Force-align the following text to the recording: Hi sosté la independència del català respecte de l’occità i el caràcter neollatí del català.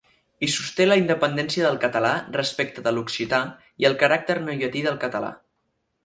Hi 0.45 0.47
sosté 0.51 0.85
la 0.85 0.95
independència 0.99 1.65
del 1.65 1.75
català 1.83 2.13
respecte 2.37 2.83
de 2.87 2.93
l’occità 2.95 3.41
i 3.83 3.87
el 3.91 3.97
caràcter 4.05 4.37
neollatí 4.47 4.83
del 4.87 4.97
català. 5.05 5.29